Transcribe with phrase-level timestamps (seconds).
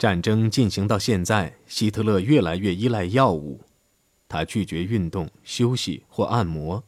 [0.00, 3.60] 战争进行到现在，希特勒越来越依赖药物，
[4.30, 6.82] 他拒绝运动、休息或按摩。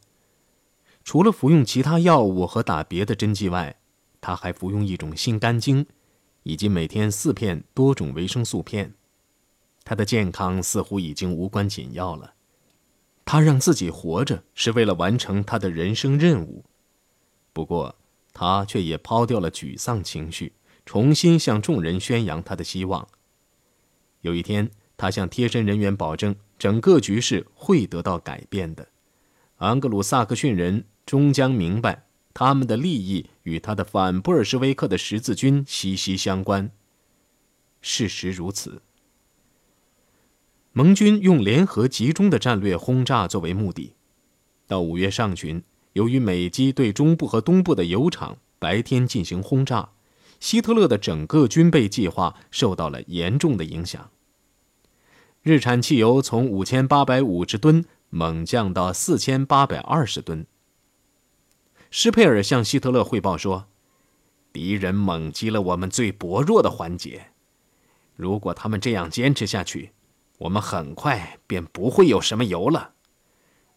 [1.04, 3.76] 除了服用其他药物和打别的针剂外，
[4.22, 5.84] 他还服用一种心肝精，
[6.44, 8.94] 以及每天四片多种维生素片。
[9.84, 12.32] 他的健康似乎已经无关紧要了。
[13.26, 16.64] 他让自己活着是为了完成他的人生任务。
[17.52, 17.94] 不过，
[18.32, 20.54] 他却也抛掉了沮丧情绪，
[20.84, 23.06] 重新向众人宣扬他的希望。
[24.20, 28.88] 有一天，他向贴身人员保证，整个局势会得到改变的。
[29.58, 36.70] 昂格鲁萨克逊人终将明白，他们的利益与他的反布尔什维克的十字军息息相关。
[37.80, 38.82] 事实如此。
[40.72, 43.94] 盟军用联合集中的战略轰炸作为目的。
[44.66, 45.62] 到五月上旬，
[45.92, 49.90] 由于美机对中部和东部的油厂白天进行轰炸，
[50.42, 54.10] 希特勒的整个军备计划受到了严重的影响。
[55.40, 60.44] 日产汽油从五千八百五十吨猛降到四千八百二十吨。
[61.92, 63.66] 施佩尔向希特勒汇报说
[64.52, 67.28] ：“敌人猛击了我们最薄弱的环节，
[68.16, 69.92] 如果他们这样坚持下去。”
[70.38, 72.94] 我们很快便不会有什么油了。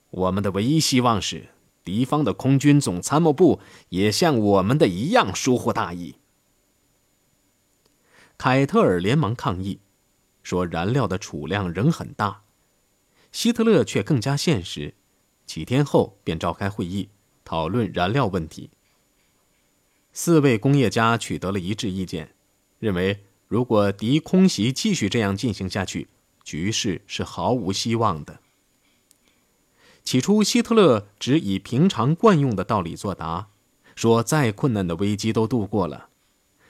[0.10, 1.50] 我们的唯一希望是，
[1.84, 6.16] 敌方的空军总参谋部也像我们的一样疏忽大意。
[8.38, 9.80] 凯特尔连忙抗议，
[10.44, 12.42] 说燃料的储量仍很大。
[13.32, 14.94] 希特勒却更加现实，
[15.46, 17.10] 几天后便召开会议，
[17.44, 18.70] 讨论燃料问题。
[20.14, 22.34] 四位工业家取得了一致意见，
[22.80, 26.08] 认为如果敌空袭继续这样进行下去，
[26.44, 28.40] 局势是毫无希望的。
[30.04, 33.48] 起初，希特勒只以平常惯用的道理作答，
[33.96, 36.10] 说再困难的危机都度过了。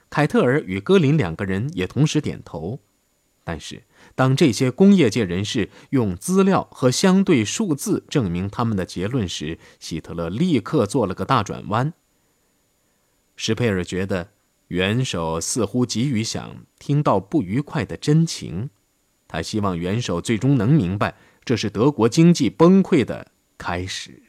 [0.09, 2.79] 凯特尔与戈林两个人也同时点头。
[3.43, 3.83] 但是，
[4.15, 11.93] 当这些工业界人士用资料和相对数字证明他们的结论时，希特勒立刻做了个大转弯。
[13.35, 14.31] 施佩尔觉得
[14.69, 18.71] 元首似乎急于想听到不愉快的真情。
[19.27, 24.23] 他希望元首最终能明白，这是德国经济崩溃的开始。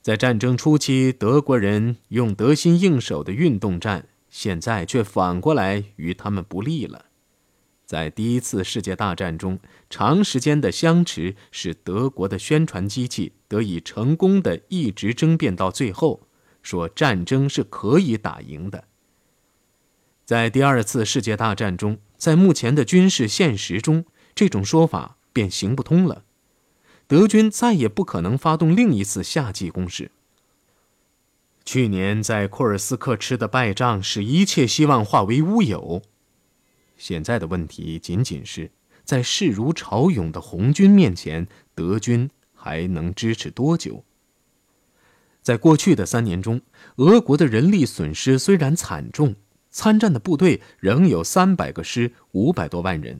[0.00, 7.06] 在战争初期，德国人用得心应手的运动战，现在却反过来与他们不利了。
[7.84, 16.26] 在第一次世界大战中，长时间的相持使德国的宣传机器得以成功的一直争辩到最后，
[16.62, 18.84] 说战争是可以打赢的。
[20.24, 21.98] 在第二次世界大战中。
[22.18, 24.04] 在目前的军事现实中，
[24.34, 26.24] 这种说法便行不通了。
[27.08, 30.10] 德军再也不可能发动另一次夏季攻势。
[31.64, 36.02] 去年在库尔斯克吃的败仗，使一切希望化为乌有。
[36.98, 38.70] 现在的问题仅仅是，
[39.04, 44.04] 在势如潮涌的红军面前，德军还能支持多久？
[45.42, 46.60] 在过去的三年中，
[46.96, 49.34] 俄国的人力损失虽然惨重。
[49.70, 53.18] 参战的部队仍有三百个师，五百多万人；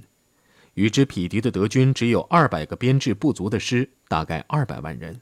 [0.79, 5.21] 与之匹敌的德军只有二百个编制不足的师，大概二百万人。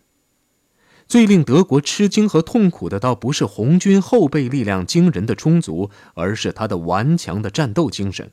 [1.09, 8.31] 最令德国吃惊和痛苦的，倒不是红军后备力量惊人的充足，而是他的顽强的战斗精神。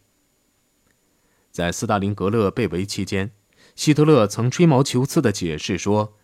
[1.50, 3.32] 在斯大林格勒被围期间，
[3.74, 6.16] 希特勒曾吹毛求疵地解释说：“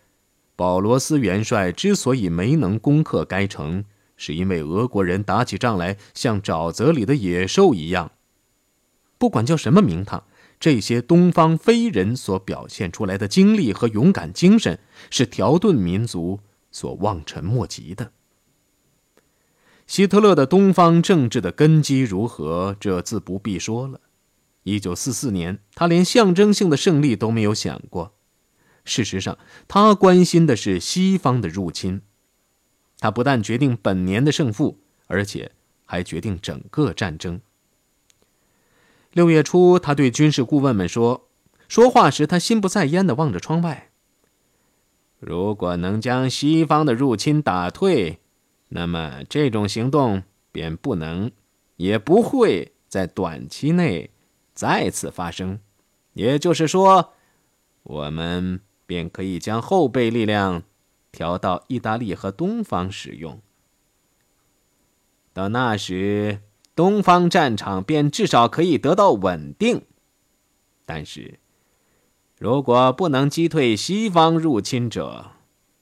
[0.54, 3.86] 保罗斯元帅之所以没能攻克该城。”
[4.18, 8.12] 是因为俄国人打起仗来像沼泽里的野兽一样，
[9.16, 10.24] 不管叫什么名堂，
[10.60, 14.78] 这些东方非人所表现出来的精力和勇敢精神，
[15.10, 16.40] 是条顿民族
[16.70, 18.12] 所望尘莫及的。
[19.86, 24.02] 希特勒的东方政治的根基如何，这自不必说了。
[24.62, 28.14] 一九四四年，他连象征性的胜利都没有想过。
[28.84, 32.02] 事实上，他关心的是西方的入侵。
[32.98, 35.52] 他不但决定本年的胜负，而且
[35.86, 37.40] 还决定整个战争。
[39.12, 41.28] 六月初，他对军事顾问们说
[41.68, 43.90] ：“说话时，他心不在焉的望着窗外。
[45.18, 48.20] 如果能将西方的入侵打退，
[48.68, 50.22] 那么这种行动
[50.52, 51.30] 便不能，
[51.76, 54.10] 也不会在短期内
[54.54, 55.60] 再次发生。
[56.12, 57.12] 也就是说，
[57.82, 60.62] 我们便可以将后备力量。”
[61.12, 63.42] 调到意大利和东方使用。
[65.32, 66.40] 到那时，
[66.80, 69.82] 东方战场便至少可以得到稳定。
[70.86, 71.38] 但是，
[72.38, 75.32] 如果不能击退西方入侵者，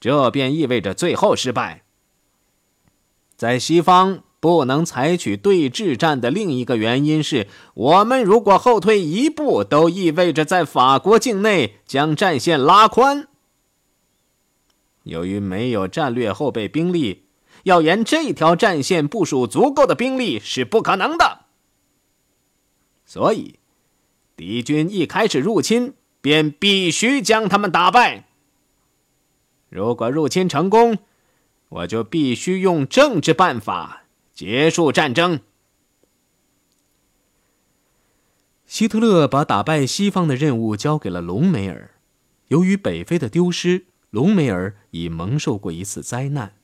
[0.00, 1.84] 这便意味着最后失败。
[3.36, 13.28] 在西方不能采取对峙战的另一个原因是，我们如果后退一步，都意味着在法国境内将战线拉宽。
[15.04, 17.27] 由于没有战略后备兵力，
[17.64, 21.46] 要沿这条战线部署足够的兵力是不可能的。
[23.04, 23.58] 所以，
[24.36, 28.28] 敌军一开始入侵，便必须将他们打败。
[29.68, 30.98] 如果入侵成功，
[31.68, 34.04] 我就必须用政治办法。
[34.34, 35.40] 结束战争。
[38.66, 41.96] 希特勒把打败西方的任务交给了隆美尔。
[42.46, 46.57] 由于北非的丢失，隆美尔已蒙受过一次灾难。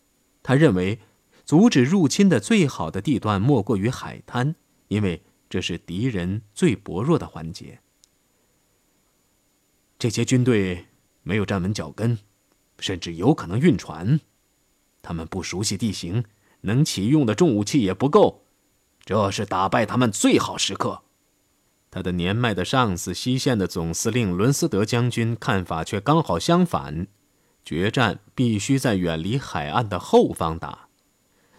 [0.44, 1.00] 他认为，
[1.44, 4.54] 阻止入侵的最好的地段莫过于海滩，
[4.86, 7.80] 因为这是敌人最薄弱的环节。
[9.98, 10.86] 这些军队
[11.24, 12.16] 没有站稳脚跟，
[12.78, 14.20] 甚至有可能晕船。
[15.02, 16.22] 他们不熟悉地形。
[16.66, 18.46] 能启用的重武器也不够，
[19.04, 21.02] 这是打败他们最好时刻。
[21.90, 27.06] 他的年迈的上司西线的总司令伦斯德将军看法却刚好相反：
[27.64, 30.88] 决战必须在远离海岸的后方打，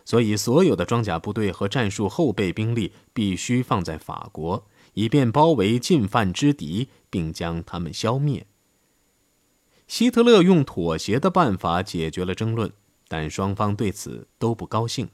[0.04, 8.46] 所以所有的装甲部队和战术后备兵力必须放在法国，以便包围进犯之敌，并将他们消灭。
[9.88, 12.72] 希特勒用妥协的办法解决了争论。
[13.08, 15.10] 但双方对此都不高兴。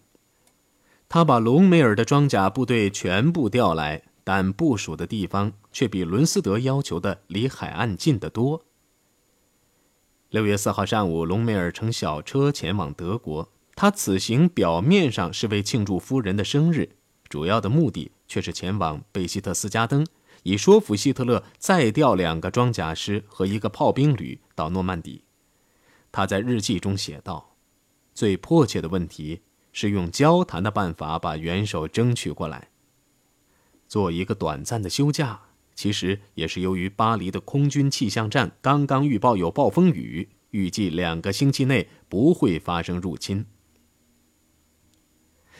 [1.09, 8.63] 他把隆美尔的装甲部队全部调来，但部署的地方却比伦斯德要求的离海岸近得多。
[10.31, 13.49] 六月四号上午，隆美尔乘小车前往德国。
[13.75, 16.95] 他此行表面上是为庆祝夫人的生日，
[17.27, 20.07] 主要的目的却是前往贝希特斯加登，
[20.43, 25.25] 以说服希特勒再调两个装甲师和一个炮兵旅到诺曼底。
[26.13, 27.49] 他在日记中写道。
[28.13, 29.41] 最迫切的问题
[29.73, 32.69] 是用交谈的办法把元首争取过来，
[33.85, 35.41] 做一个短暂的休假。
[35.81, 43.47] 其实也是由于巴黎的空军气象站刚刚预报有暴风雨，预计两个星期内不会发生入侵。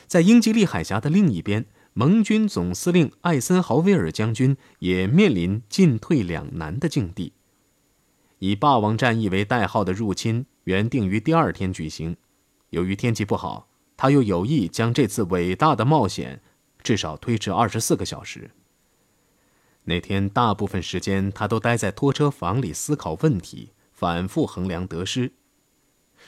[0.05, 7.33] 在英吉利海峡的另一边，盟军总司令艾森豪威尔将军也面临进退两难的境地。
[8.37, 12.15] 以“霸王战役”为代号的入侵原定于第二天举行。
[12.69, 13.67] 由于天气不好，
[13.97, 16.43] 他又有意将这次伟大的冒险
[16.83, 18.51] 至少推迟二十四个小时。
[19.85, 25.33] 那天大部分时间，他都待在拖车房里思考问题，反复衡量得失：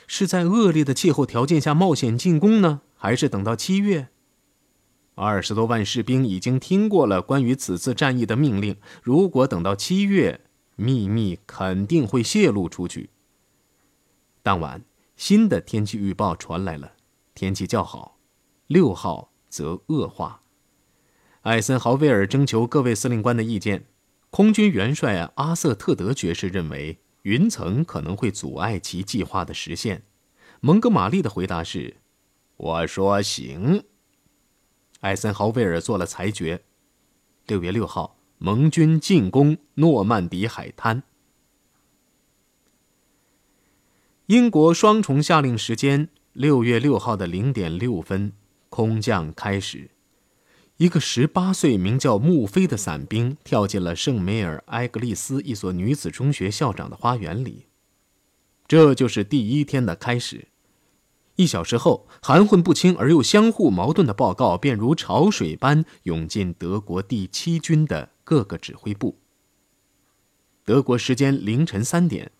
[0.06, 4.08] 是在恶劣的气候条件下冒险进攻呢，还是等到七月？
[5.14, 10.40] 二十多万士兵已经听过了关于此次战役的命令，如果等到七月，
[10.76, 13.10] 秘密肯定会泄露出去。
[14.42, 14.84] 当晚。
[15.16, 16.94] 新的天气预报传来了，
[17.36, 18.18] 天气较好，
[18.66, 20.42] 六号则恶化。
[21.44, 23.84] 艾森豪威尔征求各位司令官的意见，
[24.30, 30.04] 空军元帅阿瑟特德爵士认为云层可能会阻碍其计划的实现。
[30.60, 31.98] 蒙哥马利的回答是
[32.56, 33.84] ：“我说行。”
[35.00, 36.64] 艾森豪威尔做了裁决。
[37.46, 41.02] 六月六号，盟军进攻诺曼底海滩。
[44.28, 48.32] 英国双重下令时间：六月六号的零点六分，
[48.70, 49.90] 空降开始。
[50.84, 57.68] 一个十八岁、名叫穆菲的伞兵跳进了圣梅尔埃格利斯一所女子中学校长的花园里。
[58.68, 60.48] 这就是第一天的开始。
[61.36, 69.16] 一小时后，含混不清而又相互矛盾的报告便如潮水般涌进德国第七军的各个指挥部。
[70.66, 72.30] 德国时间凌晨三点。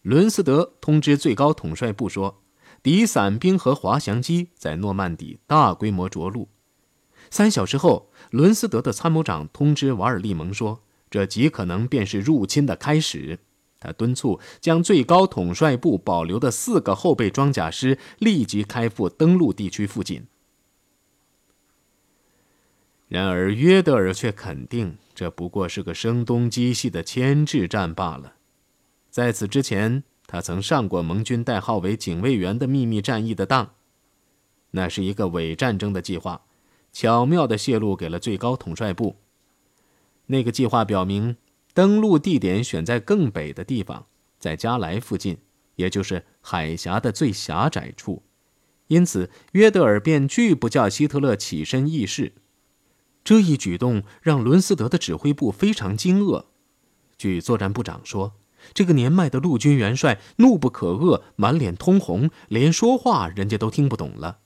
[0.00, 2.40] 伦斯德通知最高统帅部说，
[2.82, 6.48] 敌伞兵和滑翔机在诺曼底大规模着陆。
[7.32, 13.38] 三小时后，伦斯德的参谋长通知瓦尔利蒙说，这极可能便是入侵的开始。
[13.80, 20.26] 他敦促将最高统帅部保留的四个后备装甲师立即开赴登陆地区附近。
[23.08, 28.34] 然而，约德尔却肯定，这不过是个声东击西的牵制战罢了。
[29.08, 33.70] 在此之前，他曾上过盟军代号为“警卫员”的秘密战役的当，
[34.72, 36.42] 那是一个伪战争的计划，
[36.92, 39.16] 巧妙地泄露给了最高统帅部。
[40.26, 41.36] 那个计划表明，
[41.74, 44.06] 登陆地点选在更北的地方，
[44.38, 45.38] 在加莱附近，
[45.76, 48.22] 也就是海峡的最狭窄处。
[48.88, 52.34] 因此，约德尔便拒不叫希特勒起身议事。
[53.24, 56.44] 这一举动让伦斯德的指挥部非常惊愕。
[57.16, 58.34] 据作战部长说。
[58.74, 64.38] 这个年迈的陆军元帅怒不可遏，满脸通红，连说话人家都听不懂了。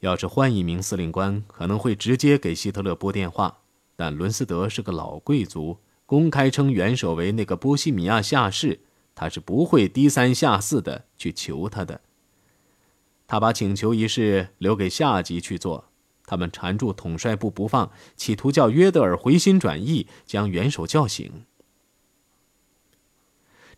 [0.00, 3.58] 要是换一名司令官，可能会直接给希特勒拨电话。
[3.96, 8.80] 但伦斯德是个老贵族，公开称元首为那个波西米亚下士，
[9.14, 12.00] 他是不会低三下四的去求他的。
[13.26, 15.90] 他把请求一事留给下级去做，
[16.24, 21.44] 他们缠住统帅部不放，企图叫约德尔回心转意，将元首叫醒。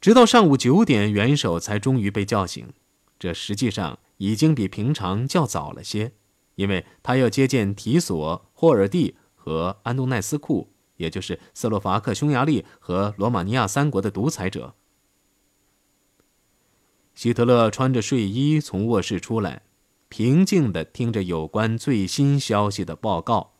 [0.00, 2.72] 直到上午九点，元首才终于被叫醒。
[3.18, 6.12] 这实际上已经比平常较早了些，
[6.54, 14.76] 因为他要接见提索、霍尔蒂和安东奈斯库，也就是斯洛伐克、匈牙利和罗马尼亚三国的独裁者。
[17.16, 19.62] 希特勒穿着睡衣从卧室出来，
[20.08, 23.54] 平静地听着有关最新消息的报告，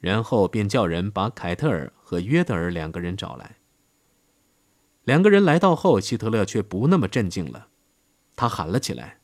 [0.00, 3.58] 然后便叫人把凯特尔和约德尔两个人找来。
[5.04, 7.68] 两个人来到后，希特勒却不那么镇静了。
[8.34, 9.19] 他喊了起来：“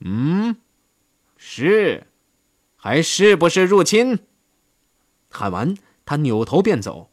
[0.00, 0.56] 嗯，
[1.36, 2.06] 是，
[2.76, 4.18] 还是不是入侵？”
[5.30, 7.10] 喊完，他扭头便走。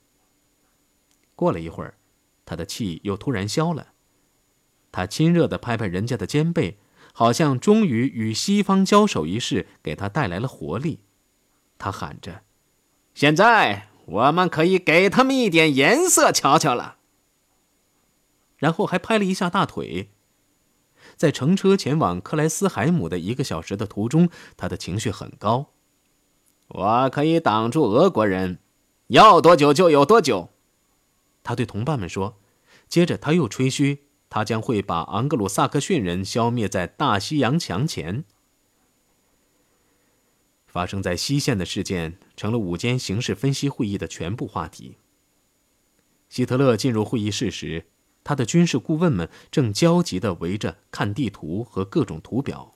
[1.35, 1.97] 过了一会儿，
[2.45, 3.93] 他的气又突然消了。
[4.91, 6.77] 他亲热地拍拍人家的肩背，
[7.13, 10.99] 好像终于与西方交手一事给他带来了活力。
[11.79, 12.43] 他喊着
[13.15, 16.97] ：“现在我们可以给他们一点颜色瞧瞧了。”
[18.57, 20.12] 然后还拍了一下大腿。
[21.23, 24.27] 在乘车前往克莱斯海姆的一个小时的途中，
[24.57, 25.71] 他的情绪很高。
[26.67, 28.59] 我可以挡住俄国人，
[29.07, 30.49] 要多久就有多久。
[31.41, 32.41] 他对同伴们说。
[32.89, 33.99] 接着他又吹嘘，
[34.29, 38.25] 他将会把昂格鲁萨克逊人消灭在大西洋墙前。
[40.67, 44.97] 发生在西线的事件成了午间形势分析会议的全部话题。
[46.27, 47.85] 希特勒进入会议室时。
[48.23, 52.73] 他的军事顾问们正焦急地围着看地图和各种图表，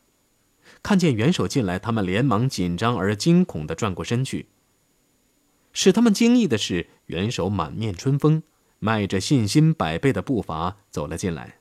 [0.84, 4.50] 看见元首进来，他们连忙紧张而惊恐地转过身去。
[5.74, 8.44] 使他们惊异的是，元首满面春风，
[8.80, 11.60] 迈着信心百倍的步伐走了进来。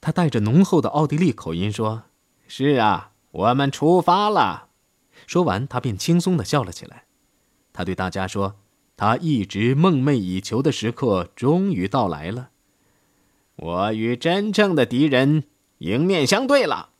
[0.00, 2.04] 他带着浓厚的奥地利口音说
[2.48, 4.68] ：“是啊，我们出发了。”
[5.26, 7.04] 说完，他便轻松地笑了起来。
[7.72, 8.56] 他对大家说
[8.96, 12.50] ：“他一直梦寐以求的时刻终于到来了。”
[13.58, 15.44] 我与真正的敌人
[15.78, 16.90] 迎面相对了。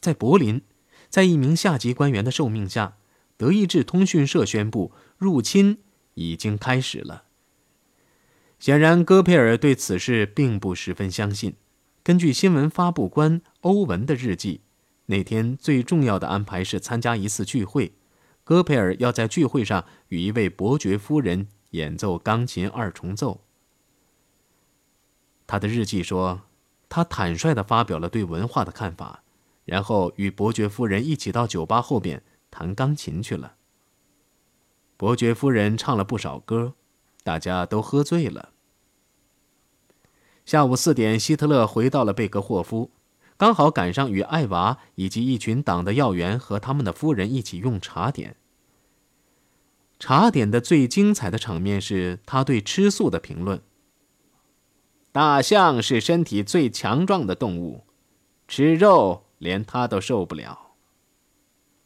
[0.00, 0.62] 在柏林，
[1.08, 2.96] 在一名下级官员的受命下，
[3.36, 5.78] 德意志通讯社宣布入侵
[6.14, 7.24] 已经开始了。
[8.58, 11.54] 显然，戈培尔对此事并不十分相信。
[12.02, 14.62] 根据新闻发布官欧文的日记，
[15.06, 17.92] 那天最重要的安排是参加一次聚会，
[18.44, 23.45] 戈培尔要在聚会上与一位伯爵夫人演奏钢琴二重奏。
[25.46, 26.42] 他的日记说，
[26.88, 29.22] 他坦率地发表了对文化的看法，
[29.64, 33.54] 然后与伯爵夫人一起到酒吧后边弹钢琴去了。
[34.96, 36.74] 伯爵夫人唱了不少歌，
[37.22, 38.50] 大家都喝醉了。
[40.44, 42.90] 下午四点，希特勒回到了贝格霍夫，
[43.36, 48.36] 刚好赶上与艾娃以及一群党的要员和他们的夫人一起用茶点。
[49.98, 53.60] 茶点的最精彩的场面是他对吃素的评论。
[55.16, 57.86] 大象是身体最强壮的动物，
[58.46, 60.74] 吃肉连它都受不了。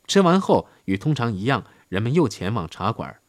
[0.09, 3.21] 吃完后，与通常一样，人们又前往茶馆。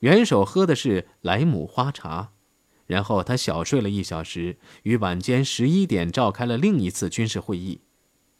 [0.00, 2.32] 元首喝的是莱姆花茶，
[2.84, 7.80] 然后他小睡了一小时，于晚间十一点召开了另一次军事会议。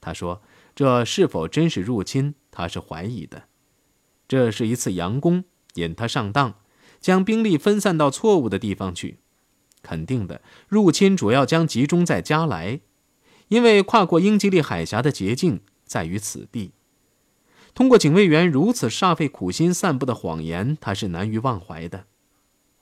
[0.03, 0.43] 他说
[0.77, 2.35] ：“这是否真是入侵？
[2.51, 3.45] 他是怀疑的。
[4.29, 5.45] 这是一次佯攻，
[5.77, 6.57] 引他上当，
[7.01, 9.21] 将兵力分散到错误的地方去。”
[9.87, 12.81] 肯定的，入侵主要将集中在加莱，
[13.47, 16.73] 因为跨过英吉利海峡的捷径在于此地。
[17.73, 22.07] 通过警卫员如此煞费苦心散布的谎言，他是难于忘怀的。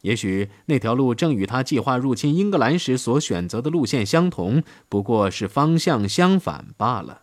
[0.00, 7.22] 也许那条路正与他计划入侵英格兰时所选择的路线相同，不过是方向相反罢了。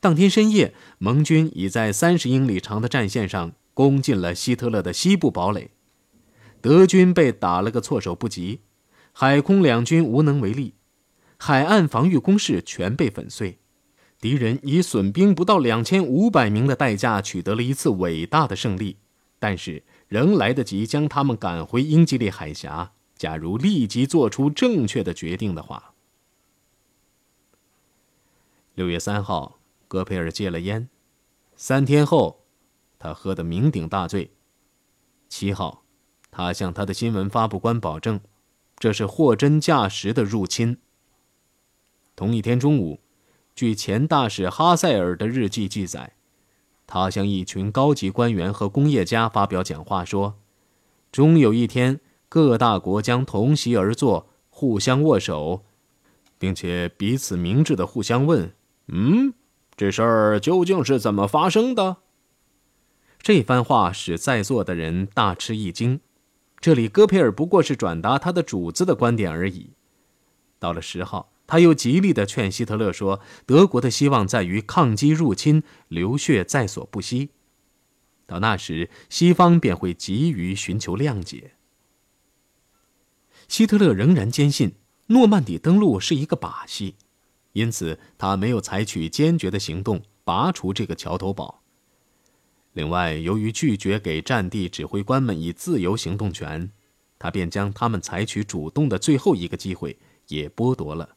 [0.00, 5.70] 当天深夜，盟军已在三十英里长的战线上攻进了希特勒的西部堡垒。
[6.62, 8.60] 德军被打了个措手不及，
[9.12, 10.74] 海空两军无能为力，
[11.36, 13.58] 海岸防御工事全被粉碎，
[14.20, 18.98] 敌人以损兵不到两千五百名的代价取得了一次伟大的胜利，
[19.40, 22.92] 但是仍来得及将他们赶回英吉利海峡。
[23.16, 25.94] 假如立即做出正确的决定的话。
[28.74, 30.88] 六月三号，戈培尔戒了烟，
[31.56, 32.44] 三天后，
[32.98, 34.30] 他喝得酩酊大醉。
[35.28, 35.81] 七号。
[36.32, 38.18] 他向他的新闻发布官保证，
[38.78, 40.78] 这是货真价实的入侵。
[42.16, 43.00] 同一天中午，
[43.54, 46.14] 据前大使哈塞尔的日记记载，
[46.86, 50.38] 他向一群高级官员和工业家发表讲话说
[51.12, 55.62] ：“终有一天，各大国将同席而坐，互相握手，
[56.38, 58.54] 并且彼此明智的互相问
[58.88, 59.34] ：‘嗯，
[59.76, 61.98] 这事儿究竟是怎么发生的？’”
[63.20, 66.00] 这番话使在座的人大吃一惊。
[66.62, 69.72] 这里，戈培尔不过是转达他的主子的观点而已。
[70.58, 71.28] 到了十号。
[71.44, 77.30] 他又极力地劝希特勒说：“德国的希望在于抗击入侵，流血在所不惜。
[78.26, 81.52] 到那时，西方便会急于寻求谅解。”
[83.48, 84.76] 希特勒仍然坚信
[85.08, 86.94] 诺曼底登陆是一个把戏，
[87.52, 91.61] 因此他没有采取坚决的行动拔除这个桥头堡。
[92.72, 96.70] 另外，由于拒绝给战地指挥官们以自由行动权，
[97.18, 99.98] 他便将他们采取主动的最后一个机会
[100.28, 101.16] 也剥夺了。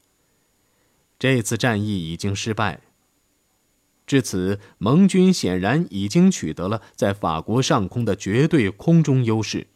[1.18, 2.82] 这次战役已经失败。
[4.06, 9.68] 至此，盟军显然已经取得了在法国上空的绝对空中优势。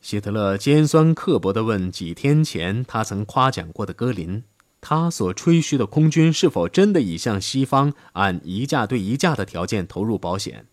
[0.00, 4.42] 希特勒尖酸刻薄地问：几天前他曾夸奖过的戈林，
[4.86, 10.66] 他所吹嘘的空军是否真的已向西方按一架对一架的条件投入保险？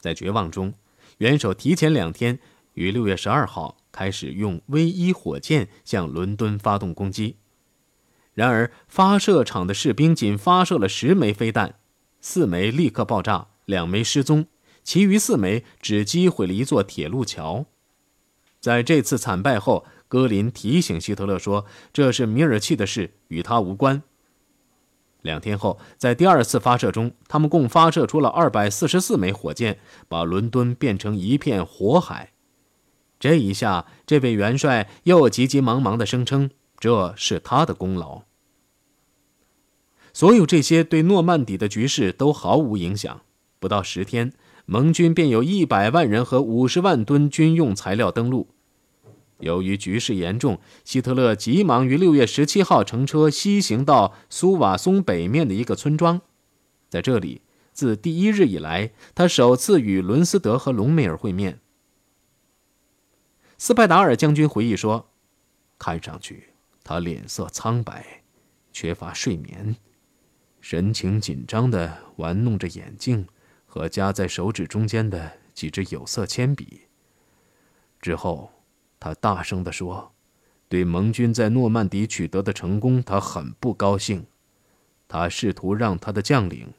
[0.00, 0.72] 在绝望中，
[1.18, 2.38] 元首提前两天，
[2.72, 7.36] 于六月十二号开始用 V 一火箭向伦敦发动攻击。
[8.32, 11.74] 然而，发射场的士兵仅发射了十枚飞弹，
[12.22, 14.46] 四枚立刻爆炸，两枚失踪，
[14.82, 17.66] 其余四枚只击毁了一座铁路桥。
[18.58, 24.00] 在这次惨败后，戈林提醒希特勒说：“这是米尔契的事，与他无关。”
[25.22, 32.30] 两天后，在第二次发射中，他们共发射出了二百四十四枚火箭，把伦敦变成一片火海。
[33.18, 36.48] 这一下，这位元帅又急急忙忙地声称。
[36.78, 38.22] 这是他的功劳。
[40.12, 43.22] 所有这些对诺曼底的局势都毫无影响。
[43.58, 44.32] 不到十天，
[44.64, 48.46] 盟军便有一百万人和五十万吨军用材料登陆。
[49.38, 56.20] 由于局势严重，希特勒急忙于六月十七号乘车西行到苏瓦松北面的一个村庄，
[56.88, 57.42] 在这里，
[57.72, 61.60] 自第一日以来，他首次与伦斯德和隆美尔会面。
[63.58, 65.10] 斯派达尔将军回忆说
[65.78, 66.50] ：“看上去。”
[66.86, 68.22] 他脸色苍白，
[68.70, 69.76] 缺乏睡眠，
[70.60, 73.26] 神情紧张地玩弄着眼镜
[73.64, 76.82] 和夹在手指中间的几支有色铅笔。
[78.02, 78.52] 之后，
[79.04, 80.14] 他大声地说
[80.66, 84.24] ：“对盟军在诺曼底取得的成功，他很不高兴。
[85.06, 86.72] 他试图让他的将领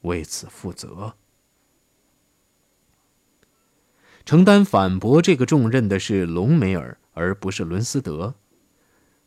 [0.00, 1.12] 为此负责。”
[4.24, 8.34] 承担反驳这个重任的是隆美尔，而不是伦斯德。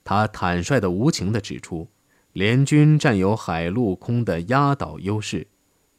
[0.04, 1.88] 他坦率的、无情的指出，
[2.34, 5.46] 联军占有海陆空的压倒优势，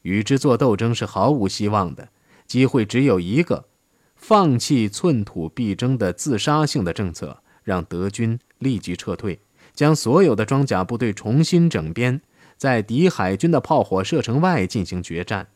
[0.01, 2.09] 与之作斗争是毫无希望的，
[2.45, 3.69] 机会只有一个：
[4.23, 9.41] 放弃寸土必争的自杀性的政策，让德军立即撤退，
[9.73, 12.21] 将所有的装甲部队重新整编，
[12.55, 15.49] 在敌海军的炮火射程外进行决战。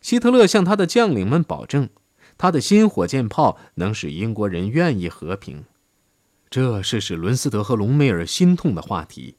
[0.00, 1.90] 希特勒向他的将领们保证，
[2.38, 5.66] 他的新火箭炮能使英国人愿意和平。
[6.48, 9.36] 这是使伦斯德和隆美尔心痛的话题，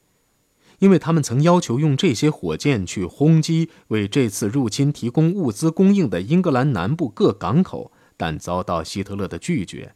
[0.79, 9.93] 因为他们曾要求用这些火箭去轰击为这次入侵提供物资供应的英格兰南部各港口，但遭到希特勒的拒绝，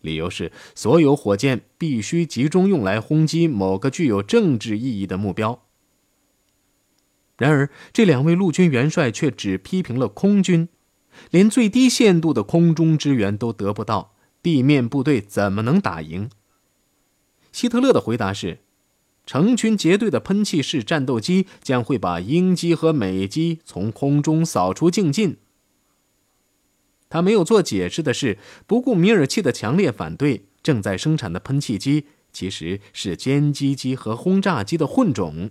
[0.00, 5.62] 理由是所有火箭必须集中用来轰击某个具有政治意义的目标。
[7.36, 10.68] 然而，这两位陆军元帅却只批评了空军，
[11.30, 16.28] 连最低限度的空中支援都得不到，地面部队怎么能打赢？
[17.50, 18.58] 希特勒的回答是：
[19.26, 25.36] 成群结队的喷气式战斗机将会把英机和美机从空中扫除净尽。
[27.08, 35.50] 他没有做解释的是，不顾米尔契的强烈反对，正在生产的喷气机其实是歼击机和轰炸机的混种，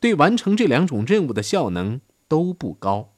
[0.00, 3.12] 对完成这两种任务的效能都不高。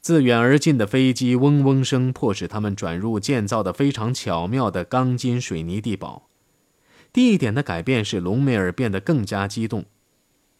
[0.00, 6.29] 自远而近的飞机嗡嗡声，迫使他们转入建造的非常巧妙的钢筋水泥地堡。
[7.12, 9.84] 地点的改变使隆美尔变得更加激动。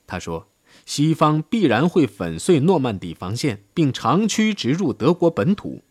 [0.06, 0.48] 他说
[0.84, 5.82] ：“西方必然会粉碎诺曼底防线，并长驱直入德国本土。”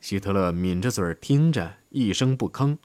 [0.00, 2.78] 希特勒抿着嘴听着，一声不吭。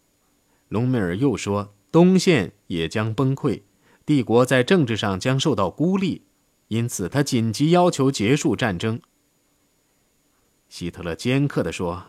[0.67, 3.61] 隆美尔又说：“东线也将崩溃，
[4.05, 6.23] 帝国在政治上将受到孤立，
[6.67, 8.99] 因此他紧急要求结束战争。”
[10.67, 12.07] 希特勒尖刻地说：“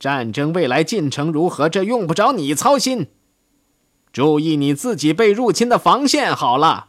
[0.00, 1.68] 战争未来进程如何？
[1.68, 3.06] 这用不着你操心。
[4.12, 6.87] 注意你自己被入侵的防线好了。